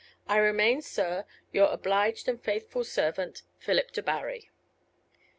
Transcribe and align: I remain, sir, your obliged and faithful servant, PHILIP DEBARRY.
I 0.27 0.37
remain, 0.37 0.81
sir, 0.81 1.25
your 1.51 1.71
obliged 1.71 2.27
and 2.27 2.41
faithful 2.43 2.83
servant, 2.83 3.43
PHILIP 3.59 3.91
DEBARRY. 3.91 4.49